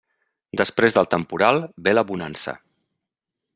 Després 0.61 0.95
del 0.95 1.09
temporal 1.11 1.61
ve 1.89 1.95
la 1.97 2.05
bonança. 2.13 2.57